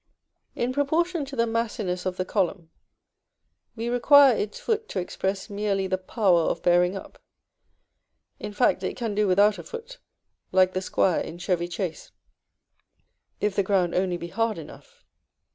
In 0.55 0.73
proportion 0.73 1.25
to 1.25 1.35
the 1.35 1.45
massiness 1.45 2.07
of 2.07 2.17
the 2.17 2.25
column, 2.25 2.71
we 3.75 3.87
require 3.87 4.35
its 4.35 4.59
foot 4.59 4.89
to 4.89 4.99
express 4.99 5.47
merely 5.47 5.85
the 5.85 5.99
power 5.99 6.39
of 6.41 6.63
bearing 6.63 6.95
up; 6.97 7.21
in 8.39 8.51
fact, 8.51 8.81
it 8.81 8.97
can 8.97 9.13
do 9.13 9.27
without 9.27 9.59
a 9.59 9.63
foot, 9.63 9.99
like 10.51 10.73
the 10.73 10.81
Squire 10.81 11.19
in 11.21 11.37
Chevy 11.37 11.67
Chase, 11.67 12.11
if 13.39 13.55
the 13.55 13.61
ground 13.61 13.93
only 13.93 14.17
be 14.17 14.29
hard 14.29 14.57
enough. 14.57 15.03